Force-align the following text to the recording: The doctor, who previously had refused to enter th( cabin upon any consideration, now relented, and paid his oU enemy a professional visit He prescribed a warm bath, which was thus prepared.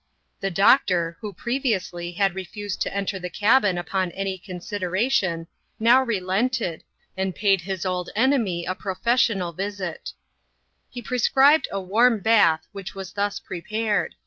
The 0.39 0.49
doctor, 0.49 1.15
who 1.21 1.31
previously 1.31 2.13
had 2.13 2.33
refused 2.33 2.81
to 2.81 2.91
enter 2.91 3.19
th( 3.19 3.31
cabin 3.33 3.77
upon 3.77 4.09
any 4.13 4.39
consideration, 4.39 5.45
now 5.79 6.01
relented, 6.01 6.83
and 7.15 7.35
paid 7.35 7.61
his 7.61 7.85
oU 7.85 8.05
enemy 8.15 8.65
a 8.65 8.73
professional 8.73 9.53
visit 9.53 10.13
He 10.89 11.03
prescribed 11.03 11.67
a 11.71 11.79
warm 11.79 12.17
bath, 12.17 12.65
which 12.71 12.95
was 12.95 13.13
thus 13.13 13.39
prepared. 13.39 14.15